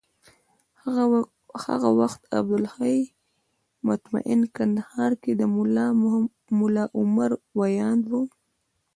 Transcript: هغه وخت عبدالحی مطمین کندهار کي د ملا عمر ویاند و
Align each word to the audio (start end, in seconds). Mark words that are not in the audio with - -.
هغه 1.67 1.89
وخت 1.99 2.21
عبدالحی 2.37 2.99
مطمین 3.87 4.39
کندهار 4.55 5.11
کي 5.21 5.31
د 5.39 5.41
ملا 6.61 6.83
عمر 6.99 7.31
ویاند 7.59 8.03
و 8.07 8.13